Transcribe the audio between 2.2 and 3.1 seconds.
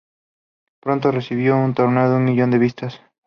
millón de visitas.